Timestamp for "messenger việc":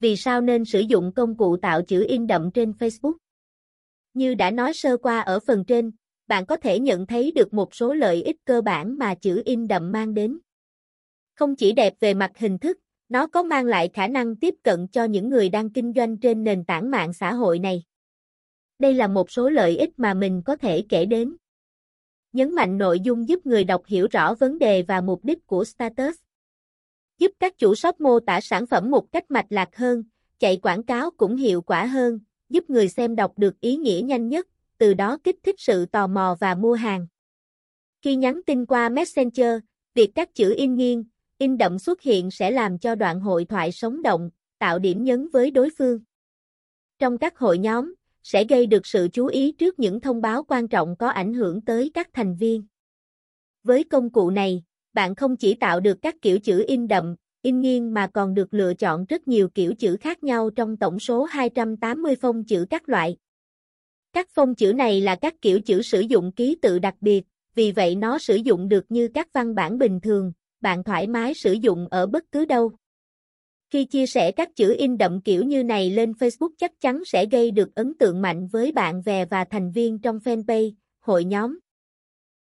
38.88-40.10